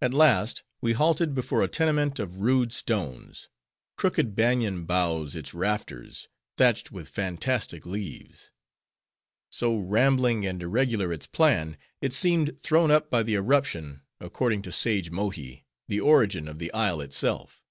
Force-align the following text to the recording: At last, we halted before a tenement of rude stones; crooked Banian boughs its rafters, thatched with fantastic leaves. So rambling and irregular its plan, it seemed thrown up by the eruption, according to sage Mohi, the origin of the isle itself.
At 0.00 0.12
last, 0.12 0.64
we 0.80 0.92
halted 0.92 1.32
before 1.32 1.62
a 1.62 1.68
tenement 1.68 2.18
of 2.18 2.38
rude 2.40 2.72
stones; 2.72 3.48
crooked 3.96 4.34
Banian 4.34 4.86
boughs 4.88 5.36
its 5.36 5.54
rafters, 5.54 6.26
thatched 6.56 6.90
with 6.90 7.08
fantastic 7.08 7.86
leaves. 7.86 8.50
So 9.50 9.78
rambling 9.78 10.44
and 10.44 10.60
irregular 10.60 11.12
its 11.12 11.28
plan, 11.28 11.78
it 12.02 12.12
seemed 12.12 12.60
thrown 12.60 12.90
up 12.90 13.08
by 13.08 13.22
the 13.22 13.36
eruption, 13.36 14.02
according 14.18 14.62
to 14.62 14.72
sage 14.72 15.12
Mohi, 15.12 15.64
the 15.86 16.00
origin 16.00 16.48
of 16.48 16.58
the 16.58 16.72
isle 16.74 17.00
itself. 17.00 17.64